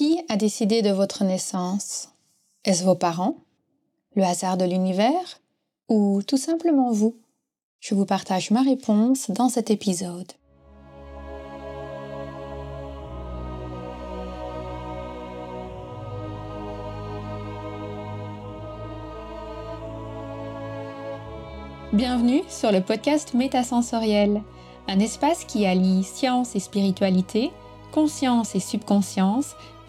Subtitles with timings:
[0.00, 2.08] Qui a décidé de votre naissance?
[2.64, 3.36] Est-ce vos parents?
[4.14, 5.40] Le hasard de l'univers?
[5.90, 7.16] Ou tout simplement vous?
[7.80, 10.32] Je vous partage ma réponse dans cet épisode.
[21.92, 24.42] Bienvenue sur le podcast Métasensoriel,
[24.88, 27.50] un espace qui allie science et spiritualité,
[27.92, 29.56] conscience et subconscience,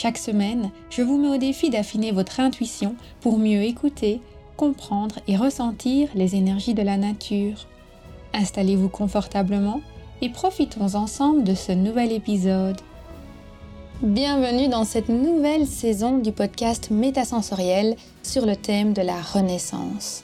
[0.00, 4.20] Chaque semaine, je vous mets au défi d'affiner votre intuition pour mieux écouter,
[4.56, 7.66] comprendre et ressentir les énergies de la nature.
[8.32, 9.80] Installez-vous confortablement
[10.22, 12.80] et profitons ensemble de ce nouvel épisode.
[14.00, 20.22] Bienvenue dans cette nouvelle saison du podcast Métasensoriel sur le thème de la Renaissance.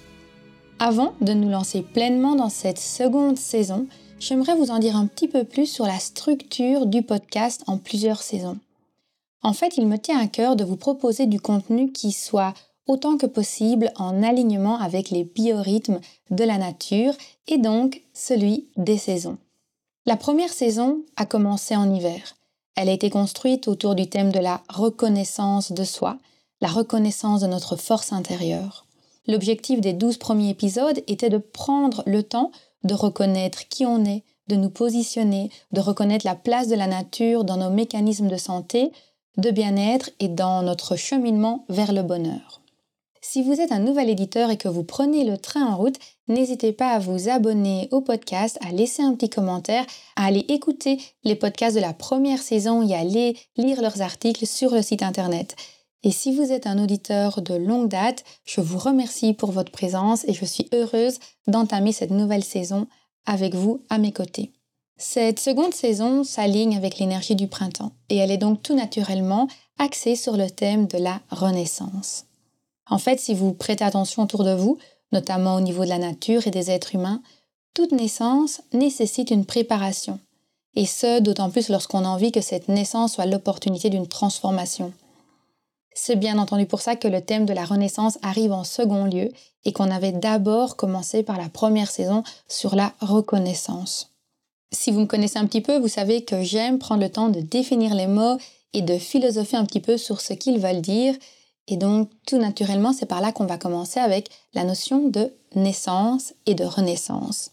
[0.79, 3.89] Avant de nous lancer pleinement dans cette seconde saison,
[4.20, 8.23] j'aimerais vous en dire un petit peu plus sur la structure du podcast en plusieurs
[8.23, 8.61] saisons.
[9.45, 12.55] En fait, il me tient à cœur de vous proposer du contenu qui soit
[12.87, 17.12] autant que possible en alignement avec les biorhythmes de la nature
[17.47, 19.36] et donc celui des saisons.
[20.06, 22.36] La première saison a commencé en hiver.
[22.75, 26.17] Elle a été construite autour du thème de la reconnaissance de soi,
[26.62, 28.86] la reconnaissance de notre force intérieure.
[29.27, 32.51] L'objectif des douze premiers épisodes était de prendre le temps
[32.83, 37.45] de reconnaître qui on est, de nous positionner, de reconnaître la place de la nature
[37.45, 38.91] dans nos mécanismes de santé,
[39.37, 42.61] de bien-être et dans notre cheminement vers le bonheur.
[43.27, 46.73] Si vous êtes un nouvel éditeur et que vous prenez le train en route, n'hésitez
[46.73, 51.35] pas à vous abonner au podcast, à laisser un petit commentaire, à aller écouter les
[51.35, 55.57] podcasts de la première saison et à aller lire leurs articles sur le site internet.
[56.03, 60.25] Et si vous êtes un auditeur de longue date, je vous remercie pour votre présence
[60.29, 62.87] et je suis heureuse d'entamer cette nouvelle saison
[63.25, 64.53] avec vous à mes côtés.
[64.97, 70.15] Cette seconde saison s'aligne avec l'énergie du printemps et elle est donc tout naturellement axée
[70.15, 72.27] sur le thème de la renaissance.
[72.89, 74.79] En fait, si vous prêtez attention autour de vous,
[75.11, 77.23] notamment au niveau de la nature et des êtres humains,
[77.75, 80.21] toute naissance nécessite une préparation.
[80.77, 84.93] Et ce, d'autant plus lorsqu'on a envie que cette naissance soit l'opportunité d'une transformation.
[85.93, 89.31] C'est bien entendu pour ça que le thème de la Renaissance arrive en second lieu
[89.65, 94.14] et qu'on avait d'abord commencé par la première saison sur la reconnaissance.
[94.74, 97.40] Si vous me connaissez un petit peu, vous savez que j'aime prendre le temps de
[97.40, 98.39] définir les mots
[98.73, 101.14] et de philosopher un petit peu sur ce qu'ils veulent dire.
[101.68, 106.34] Et donc, tout naturellement, c'est par là qu'on va commencer avec la notion de naissance
[106.46, 107.52] et de renaissance.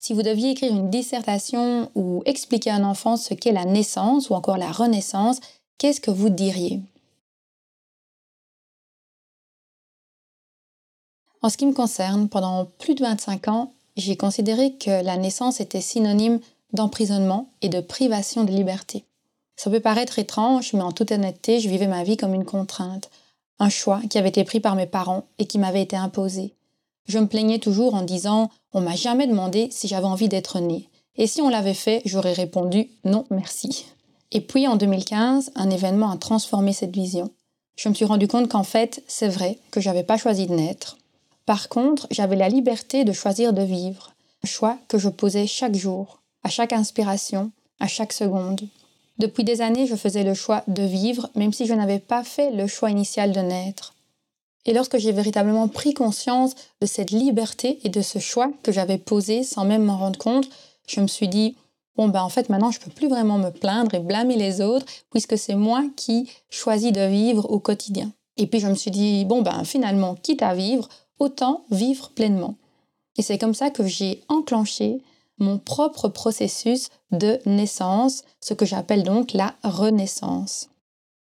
[0.00, 4.28] Si vous deviez écrire une dissertation ou expliquer à un enfant ce qu'est la naissance
[4.28, 5.40] ou encore la renaissance,
[5.78, 6.80] qu'est-ce que vous diriez?
[11.42, 15.60] En ce qui me concerne, pendant plus de 25 ans, j'ai considéré que la naissance
[15.60, 16.40] était synonyme
[16.72, 19.04] d'emprisonnement et de privation de liberté.
[19.56, 23.10] Ça peut paraître étrange, mais en toute honnêteté, je vivais ma vie comme une contrainte,
[23.58, 26.54] un choix qui avait été pris par mes parents et qui m'avait été imposé.
[27.06, 30.88] Je me plaignais toujours en disant On m'a jamais demandé si j'avais envie d'être née.
[31.16, 33.84] Et si on l'avait fait, j'aurais répondu Non, merci.
[34.32, 37.30] Et puis en 2015, un événement a transformé cette vision.
[37.76, 40.98] Je me suis rendu compte qu'en fait, c'est vrai que j'avais pas choisi de naître,
[41.50, 45.74] par contre, j'avais la liberté de choisir de vivre, un choix que je posais chaque
[45.74, 47.50] jour, à chaque inspiration,
[47.80, 48.60] à chaque seconde.
[49.18, 52.52] Depuis des années, je faisais le choix de vivre, même si je n'avais pas fait
[52.52, 53.96] le choix initial de naître.
[54.64, 58.98] Et lorsque j'ai véritablement pris conscience de cette liberté et de ce choix que j'avais
[58.98, 60.48] posé sans même m'en rendre compte,
[60.86, 61.56] je me suis dit,
[61.96, 64.86] bon ben en fait maintenant je peux plus vraiment me plaindre et blâmer les autres
[65.10, 68.12] puisque c'est moi qui choisis de vivre au quotidien.
[68.36, 70.88] Et puis je me suis dit, bon ben finalement, quitte à vivre,
[71.20, 72.56] autant vivre pleinement.
[73.16, 75.02] Et c'est comme ça que j'ai enclenché
[75.38, 80.68] mon propre processus de naissance, ce que j'appelle donc la renaissance.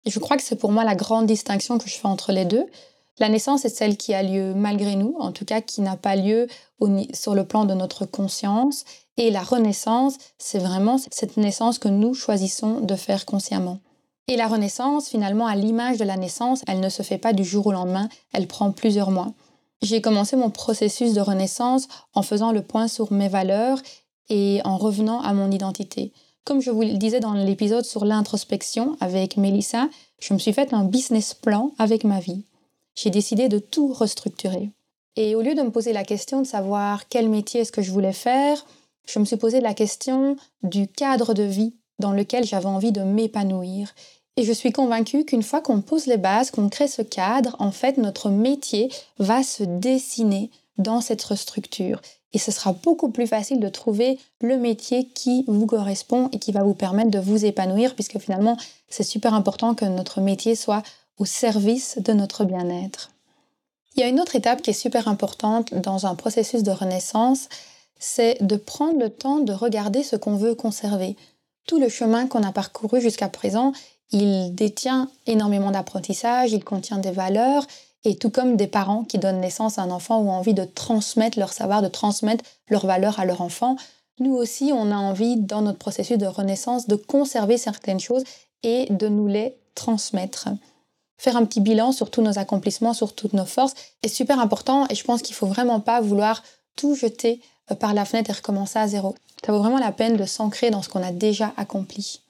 [0.06, 2.46] Et je crois que c'est pour moi la grande distinction que je fais entre les
[2.46, 2.66] deux.
[3.18, 6.16] La naissance est celle qui a lieu malgré nous, en tout cas qui n'a pas
[6.16, 6.48] lieu
[7.14, 8.86] sur le plan de notre conscience.
[9.18, 13.80] Et la renaissance, c'est vraiment cette naissance que nous choisissons de faire consciemment.
[14.28, 17.44] Et la renaissance, finalement, à l'image de la naissance, elle ne se fait pas du
[17.44, 19.34] jour au lendemain, elle prend plusieurs mois.
[19.86, 23.80] J'ai commencé mon processus de renaissance en faisant le point sur mes valeurs
[24.30, 26.12] et en revenant à mon identité.
[26.44, 29.88] Comme je vous le disais dans l'épisode sur l'introspection avec Melissa,
[30.20, 32.46] je me suis fait un business plan avec ma vie.
[32.96, 34.72] J'ai décidé de tout restructurer.
[35.18, 37.92] Et au lieu de me poser la question de savoir quel métier est-ce que je
[37.92, 38.66] voulais faire,
[39.08, 43.02] je me suis posé la question du cadre de vie dans lequel j'avais envie de
[43.02, 43.94] m'épanouir.
[44.38, 47.72] Et je suis convaincue qu'une fois qu'on pose les bases, qu'on crée ce cadre, en
[47.72, 52.02] fait, notre métier va se dessiner dans cette structure.
[52.34, 56.52] Et ce sera beaucoup plus facile de trouver le métier qui vous correspond et qui
[56.52, 58.58] va vous permettre de vous épanouir, puisque finalement,
[58.90, 60.84] c'est super important que notre métier soit
[61.18, 63.12] au service de notre bien-être.
[63.96, 67.48] Il y a une autre étape qui est super importante dans un processus de renaissance,
[67.98, 71.16] c'est de prendre le temps de regarder ce qu'on veut conserver.
[71.66, 73.72] Tout le chemin qu'on a parcouru jusqu'à présent,
[74.12, 77.66] il détient énormément d'apprentissage, il contient des valeurs,
[78.04, 81.40] et tout comme des parents qui donnent naissance à un enfant ont envie de transmettre
[81.40, 83.78] leur savoir, de transmettre leurs valeurs à leur enfant,
[84.20, 88.24] nous aussi, on a envie, dans notre processus de renaissance, de conserver certaines choses
[88.64, 90.48] et de nous les transmettre.
[91.18, 93.74] Faire un petit bilan sur tous nos accomplissements, sur toutes nos forces
[94.04, 96.44] est super important et je pense qu'il ne faut vraiment pas vouloir
[96.76, 97.42] tout jeter
[97.72, 99.16] euh, par la fenêtre et recommencer à zéro.
[99.46, 102.22] Ça vaut vraiment la peine de s'ancrer dans ce qu'on a déjà accompli.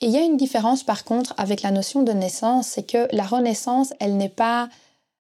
[0.00, 3.08] Et il y a une différence par contre avec la notion de naissance, c'est que
[3.14, 4.68] la renaissance, elle n'est pas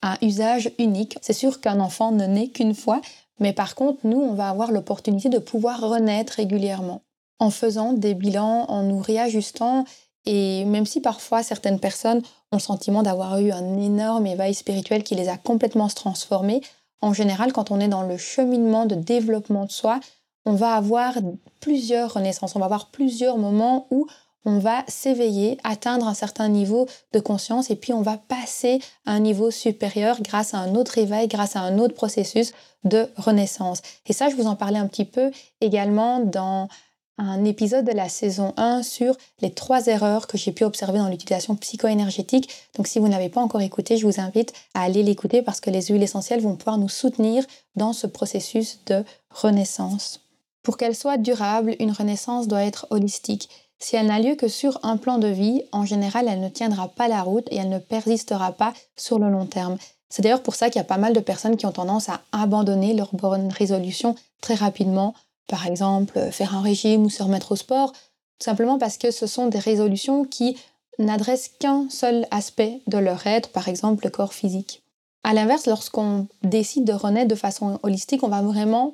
[0.02, 1.16] un usage unique.
[1.22, 3.00] C'est sûr qu'un enfant ne naît qu'une fois,
[3.38, 7.02] mais par contre, nous, on va avoir l'opportunité de pouvoir renaître régulièrement
[7.38, 9.84] en faisant des bilans, en nous réajustant.
[10.26, 12.22] Et même si parfois certaines personnes
[12.52, 16.62] ont le sentiment d'avoir eu un énorme éveil spirituel qui les a complètement transformés,
[17.00, 20.00] en général, quand on est dans le cheminement de développement de soi,
[20.46, 21.14] on va avoir
[21.60, 24.06] plusieurs renaissances, on va avoir plusieurs moments où
[24.44, 29.12] on va s'éveiller, atteindre un certain niveau de conscience et puis on va passer à
[29.12, 32.52] un niveau supérieur grâce à un autre éveil, grâce à un autre processus
[32.84, 33.80] de renaissance.
[34.06, 35.30] Et ça, je vous en parlais un petit peu
[35.60, 36.68] également dans
[37.16, 41.08] un épisode de la saison 1 sur les trois erreurs que j'ai pu observer dans
[41.08, 42.50] l'utilisation psycho-énergétique.
[42.76, 45.70] Donc si vous n'avez pas encore écouté, je vous invite à aller l'écouter parce que
[45.70, 47.44] les huiles essentielles vont pouvoir nous soutenir
[47.76, 50.20] dans ce processus de renaissance.
[50.64, 53.48] Pour qu'elle soit durable, une renaissance doit être holistique.
[53.78, 56.88] Si elle n'a lieu que sur un plan de vie, en général, elle ne tiendra
[56.88, 59.76] pas la route et elle ne persistera pas sur le long terme.
[60.08, 62.20] C'est d'ailleurs pour ça qu'il y a pas mal de personnes qui ont tendance à
[62.32, 65.14] abandonner leur bonne résolution très rapidement,
[65.48, 69.26] par exemple faire un régime ou se remettre au sport, tout simplement parce que ce
[69.26, 70.56] sont des résolutions qui
[70.98, 74.82] n'adressent qu'un seul aspect de leur être, par exemple le corps physique.
[75.24, 78.92] A l'inverse, lorsqu'on décide de renaître de façon holistique, on va vraiment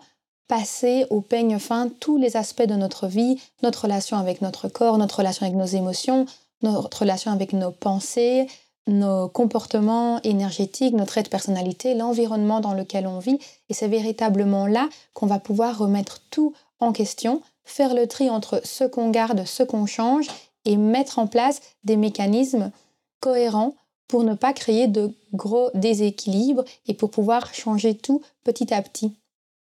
[0.51, 4.99] passer au peigne fin tous les aspects de notre vie, notre relation avec notre corps,
[4.99, 6.27] notre relation avec nos émotions,
[6.63, 8.49] notre relation avec nos pensées,
[8.89, 13.39] nos comportements énergétiques, notre trait de personnalité, l'environnement dans lequel on vit.
[13.69, 18.61] Et c'est véritablement là qu'on va pouvoir remettre tout en question, faire le tri entre
[18.65, 20.27] ce qu'on garde, ce qu'on change
[20.65, 22.73] et mettre en place des mécanismes
[23.21, 23.75] cohérents
[24.09, 29.15] pour ne pas créer de gros déséquilibres et pour pouvoir changer tout petit à petit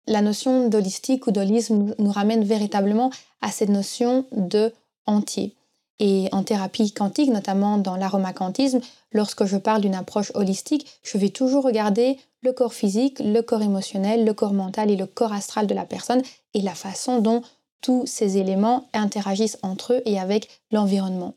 [0.06, 3.10] la notion d'holistique ou d'holisme nous ramène véritablement
[3.40, 4.72] à cette notion de
[5.06, 5.54] entier.
[6.00, 8.80] Et en thérapie quantique, notamment dans l'aromacantisme,
[9.12, 13.62] lorsque je parle d'une approche holistique, je vais toujours regarder le corps physique, le corps
[13.62, 16.22] émotionnel, le corps mental et le corps astral de la personne
[16.52, 17.42] et la façon dont
[17.80, 21.34] tous ces éléments interagissent entre eux et avec l'environnement.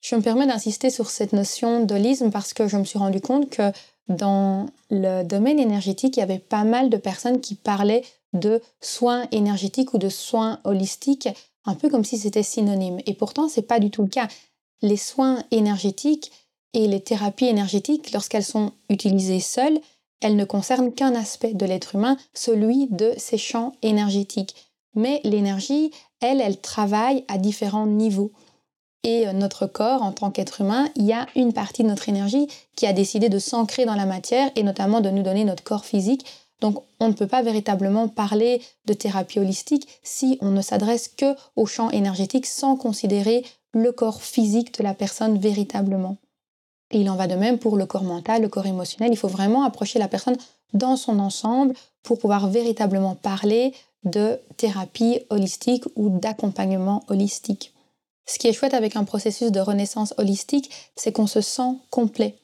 [0.00, 3.50] Je me permets d'insister sur cette notion d'holisme parce que je me suis rendu compte
[3.50, 3.72] que
[4.08, 9.26] dans le domaine énergétique, il y avait pas mal de personnes qui parlaient de soins
[9.32, 11.28] énergétiques ou de soins holistiques,
[11.64, 13.00] un peu comme si c'était synonyme.
[13.06, 14.28] Et pourtant, ce n'est pas du tout le cas.
[14.82, 16.32] Les soins énergétiques
[16.72, 19.80] et les thérapies énergétiques, lorsqu'elles sont utilisées seules,
[20.20, 24.54] elles ne concernent qu'un aspect de l'être humain, celui de ses champs énergétiques.
[24.94, 28.32] Mais l'énergie, elle, elle travaille à différents niveaux
[29.04, 32.08] et euh, notre corps en tant qu'être humain, il y a une partie de notre
[32.08, 35.62] énergie qui a décidé de s'ancrer dans la matière et notamment de nous donner notre
[35.62, 36.26] corps physique.
[36.60, 41.36] Donc on ne peut pas véritablement parler de thérapie holistique si on ne s'adresse que
[41.54, 46.16] au champ énergétique sans considérer le corps physique de la personne véritablement.
[46.90, 49.12] Et il en va de même pour le corps mental, le corps émotionnel.
[49.12, 50.38] Il faut vraiment approcher la personne
[50.72, 53.74] dans son ensemble pour pouvoir véritablement parler
[54.04, 57.74] de thérapie holistique ou d'accompagnement holistique.
[58.28, 62.36] Ce qui est chouette avec un processus de renaissance holistique, c'est qu'on se sent complet.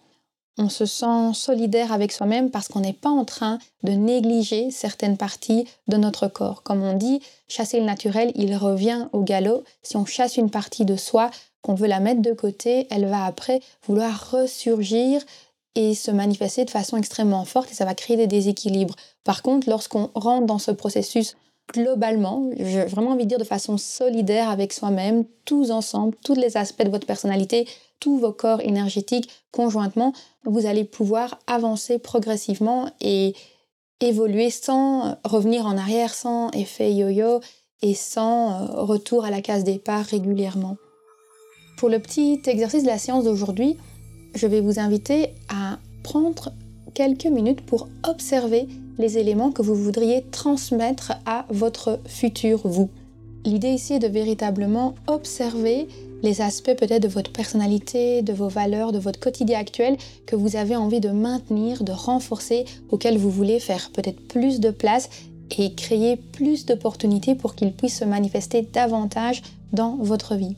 [0.57, 5.19] On se sent solidaire avec soi-même parce qu'on n'est pas en train de négliger certaines
[5.19, 6.63] parties de notre corps.
[6.63, 9.63] Comme on dit, chasser le naturel, il revient au galop.
[9.83, 13.27] Si on chasse une partie de soi, qu'on veut la mettre de côté, elle va
[13.27, 15.21] après vouloir ressurgir
[15.75, 18.97] et se manifester de façon extrêmement forte et ça va créer des déséquilibres.
[19.25, 21.37] Par contre, lorsqu'on rentre dans ce processus
[21.73, 26.57] globalement, j'ai vraiment envie de dire de façon solidaire avec soi-même, tous ensemble, tous les
[26.57, 27.67] aspects de votre personnalité,
[28.01, 30.13] tous vos corps énergétiques conjointement,
[30.45, 33.35] vous allez pouvoir avancer progressivement et
[34.01, 37.41] évoluer sans revenir en arrière, sans effet yo-yo
[37.83, 40.77] et sans euh, retour à la case départ régulièrement.
[41.79, 43.77] Pour le petit exercice de la séance d'aujourd'hui,
[44.35, 46.53] je vais vous inviter à prendre
[46.95, 52.91] quelques minutes pour observer les éléments que vous voudriez transmettre à votre futur vous.
[53.45, 55.89] L'idée ici est de véritablement observer
[56.23, 60.57] les aspects peut-être de votre personnalité, de vos valeurs, de votre quotidien actuel que vous
[60.57, 65.11] avez envie de maintenir, de renforcer, auxquels vous voulez faire peut-être plus de place
[65.59, 69.43] et créer plus d'opportunités pour qu'ils puissent se manifester davantage
[69.75, 70.57] dans votre vie.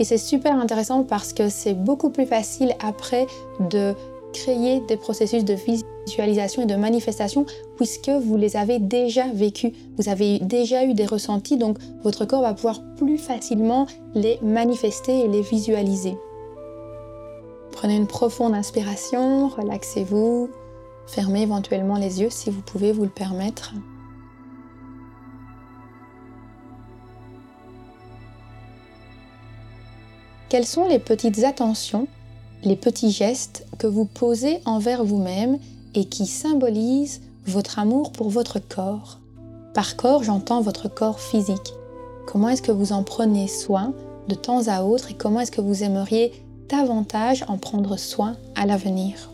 [0.00, 3.28] Et c'est super intéressant parce que c'est beaucoup plus facile après
[3.70, 3.94] de
[4.32, 7.46] créer des processus de visualisation et de manifestation
[7.76, 12.42] puisque vous les avez déjà vécus, vous avez déjà eu des ressentis, donc votre corps
[12.42, 16.16] va pouvoir plus facilement les manifester et les visualiser.
[17.72, 20.50] Prenez une profonde inspiration, relaxez-vous,
[21.06, 23.74] fermez éventuellement les yeux si vous pouvez vous le permettre.
[30.48, 32.06] Quelles sont les petites attentions
[32.64, 35.58] les petits gestes que vous posez envers vous-même
[35.94, 39.18] et qui symbolisent votre amour pour votre corps.
[39.74, 41.74] Par corps, j'entends votre corps physique.
[42.26, 43.92] Comment est-ce que vous en prenez soin
[44.28, 46.32] de temps à autre et comment est-ce que vous aimeriez
[46.68, 49.31] davantage en prendre soin à l'avenir?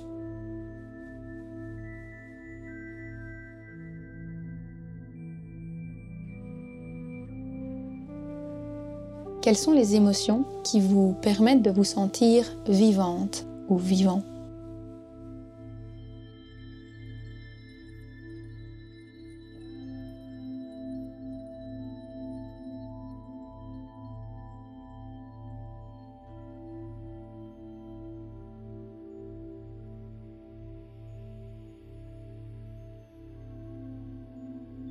[9.48, 14.22] Quelles sont les émotions qui vous permettent de vous sentir vivante ou vivant?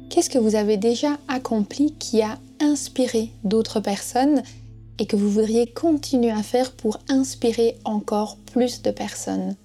[0.10, 4.44] Qu'est-ce que vous avez déjà accompli qui a inspirer d'autres personnes
[5.00, 9.56] et que vous voudriez continuer à faire pour inspirer encore plus de personnes.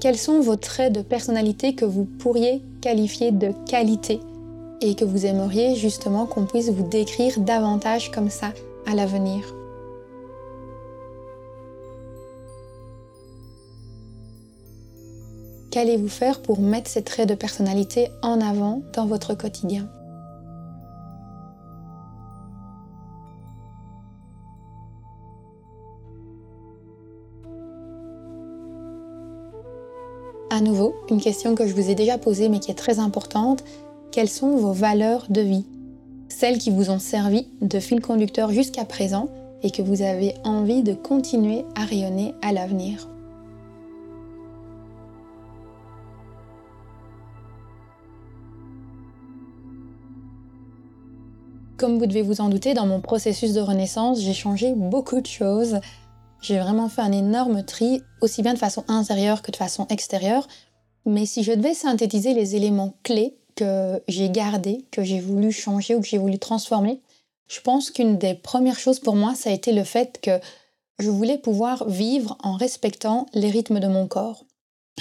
[0.00, 4.20] Quels sont vos traits de personnalité que vous pourriez qualifier de qualité
[4.80, 8.52] et que vous aimeriez justement qu'on puisse vous décrire davantage comme ça
[8.86, 9.57] à l'avenir?
[15.70, 19.88] Qu'allez-vous faire pour mettre ces traits de personnalité en avant dans votre quotidien?
[30.50, 33.62] À nouveau, une question que je vous ai déjà posée mais qui est très importante,
[34.10, 35.66] quelles sont vos valeurs de vie?
[36.28, 39.28] Celles qui vous ont servi de fil conducteur jusqu'à présent
[39.62, 43.08] et que vous avez envie de continuer à rayonner à l'avenir?
[51.78, 55.28] Comme vous devez vous en douter, dans mon processus de renaissance, j'ai changé beaucoup de
[55.28, 55.78] choses.
[56.42, 60.48] J'ai vraiment fait un énorme tri, aussi bien de façon intérieure que de façon extérieure.
[61.06, 65.94] Mais si je devais synthétiser les éléments clés que j'ai gardés, que j'ai voulu changer
[65.94, 67.00] ou que j'ai voulu transformer,
[67.46, 70.40] je pense qu'une des premières choses pour moi, ça a été le fait que
[70.98, 74.44] je voulais pouvoir vivre en respectant les rythmes de mon corps.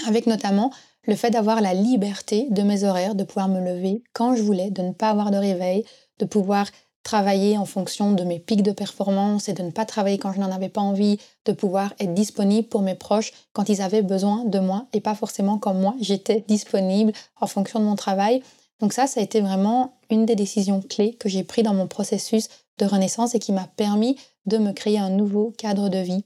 [0.06, 0.72] Avec notamment
[1.08, 4.70] le fait d'avoir la liberté de mes horaires, de pouvoir me lever quand je voulais,
[4.70, 5.86] de ne pas avoir de réveil,
[6.20, 6.68] de pouvoir
[7.04, 10.42] travailler en fonction de mes pics de performance et de ne pas travailler quand je
[10.42, 14.44] n'en avais pas envie, de pouvoir être disponible pour mes proches quand ils avaient besoin
[14.44, 18.44] de moi et pas forcément comme moi j'étais disponible en fonction de mon travail.
[18.82, 21.88] Donc ça, ça a été vraiment une des décisions clés que j'ai prises dans mon
[21.88, 26.26] processus de renaissance et qui m'a permis de me créer un nouveau cadre de vie.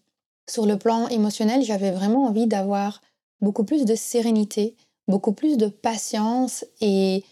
[0.49, 3.01] Sur le plan émotionnel, j'avais vraiment envie d'avoir
[3.41, 4.75] beaucoup plus de sérénité,
[5.07, 7.23] beaucoup plus de patience et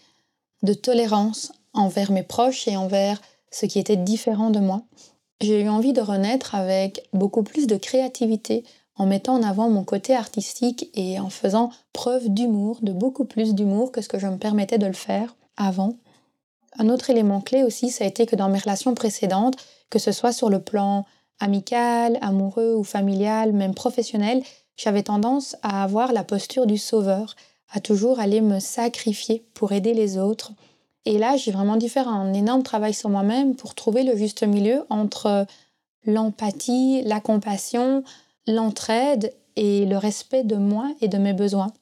[0.62, 4.82] de tolérance envers mes proches et envers ce qui était différent de moi.
[5.40, 8.64] J'ai eu envie de renaître avec beaucoup plus de créativité,
[8.96, 13.54] en mettant en avant mon côté artistique et en faisant preuve d'humour, de beaucoup plus
[13.54, 15.94] d'humour que ce que je me permettais de le faire avant.
[16.78, 19.56] Un autre élément clé aussi, ça a été que dans mes relations précédentes,
[19.88, 21.06] que ce soit sur le plan
[21.40, 24.42] amical, amoureux ou familial, même professionnel,
[24.76, 27.36] j'avais tendance à avoir la posture du sauveur,
[27.72, 30.52] à toujours aller me sacrifier pour aider les autres,
[31.06, 34.42] et là, j'ai vraiment dû faire un énorme travail sur moi-même pour trouver le juste
[34.42, 35.46] milieu entre
[36.04, 38.04] l'empathie, la compassion,
[38.46, 41.72] l'entraide et le respect de moi et de mes besoins.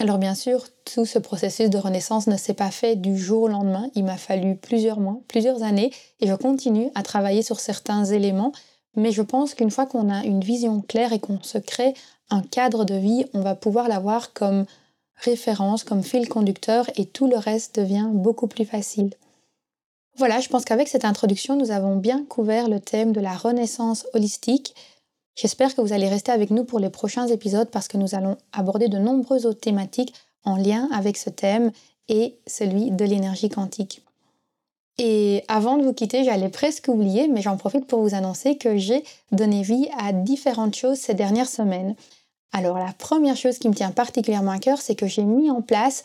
[0.00, 3.48] Alors bien sûr, tout ce processus de renaissance ne s'est pas fait du jour au
[3.48, 8.04] lendemain, il m'a fallu plusieurs mois, plusieurs années, et je continue à travailler sur certains
[8.06, 8.52] éléments,
[8.96, 11.94] mais je pense qu'une fois qu'on a une vision claire et qu'on se crée
[12.30, 14.64] un cadre de vie, on va pouvoir l'avoir comme
[15.16, 19.10] référence, comme fil conducteur, et tout le reste devient beaucoup plus facile.
[20.16, 24.06] Voilà, je pense qu'avec cette introduction, nous avons bien couvert le thème de la renaissance
[24.12, 24.74] holistique.
[25.34, 28.36] J'espère que vous allez rester avec nous pour les prochains épisodes parce que nous allons
[28.52, 30.12] aborder de nombreuses autres thématiques
[30.44, 31.72] en lien avec ce thème
[32.08, 34.02] et celui de l'énergie quantique.
[34.98, 38.76] Et avant de vous quitter, j'allais presque oublier, mais j'en profite pour vous annoncer que
[38.76, 41.94] j'ai donné vie à différentes choses ces dernières semaines.
[42.52, 45.62] Alors la première chose qui me tient particulièrement à cœur, c'est que j'ai mis en
[45.62, 46.02] place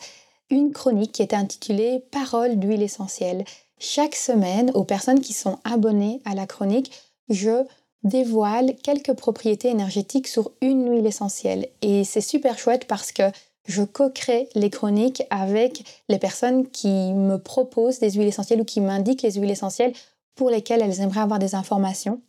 [0.50, 3.44] une chronique qui est intitulée Paroles d'huile essentielle.
[3.78, 6.90] Chaque semaine, aux personnes qui sont abonnées à la chronique,
[7.28, 7.64] je
[8.02, 11.68] dévoile quelques propriétés énergétiques sur une huile essentielle.
[11.82, 13.24] Et c'est super chouette parce que
[13.68, 18.80] je co-crée les chroniques avec les personnes qui me proposent des huiles essentielles ou qui
[18.80, 19.92] m'indiquent les huiles essentielles
[20.34, 22.20] pour lesquelles elles aimeraient avoir des informations.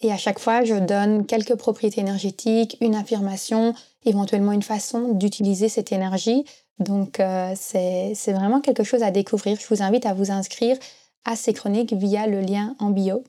[0.00, 5.68] Et à chaque fois, je donne quelques propriétés énergétiques, une affirmation, éventuellement une façon d'utiliser
[5.68, 6.44] cette énergie.
[6.78, 9.58] Donc euh, c'est vraiment quelque chose à découvrir.
[9.60, 10.76] Je vous invite à vous inscrire
[11.24, 13.24] à ces chroniques via le lien en bio.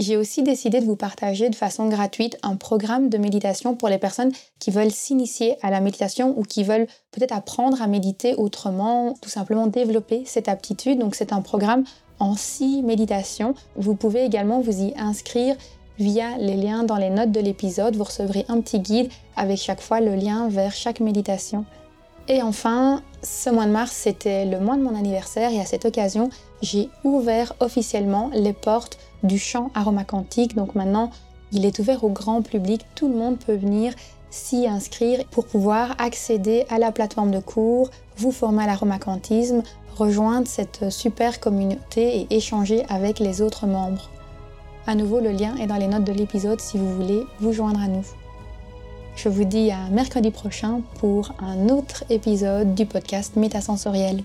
[0.00, 3.98] J'ai aussi décidé de vous partager de façon gratuite un programme de méditation pour les
[3.98, 9.12] personnes qui veulent s'initier à la méditation ou qui veulent peut-être apprendre à méditer autrement,
[9.20, 10.98] tout simplement développer cette aptitude.
[10.98, 11.84] Donc c'est un programme
[12.18, 13.54] en six méditations.
[13.76, 15.54] Vous pouvez également vous y inscrire
[15.98, 17.94] via les liens dans les notes de l'épisode.
[17.94, 21.66] Vous recevrez un petit guide avec chaque fois le lien vers chaque méditation.
[22.26, 25.84] Et enfin, ce mois de mars, c'était le mois de mon anniversaire et à cette
[25.84, 26.30] occasion,
[26.62, 30.56] j'ai ouvert officiellement les portes du champ aromacantique.
[30.56, 31.10] Donc maintenant,
[31.52, 32.84] il est ouvert au grand public.
[32.94, 33.94] Tout le monde peut venir
[34.30, 39.62] s'y inscrire pour pouvoir accéder à la plateforme de cours, vous former à l'aromacantisme,
[39.96, 44.08] rejoindre cette super communauté et échanger avec les autres membres.
[44.86, 47.80] À nouveau, le lien est dans les notes de l'épisode si vous voulez vous joindre
[47.80, 48.04] à nous.
[49.22, 54.24] Je vous dis à mercredi prochain pour un autre épisode du podcast Métasensoriel.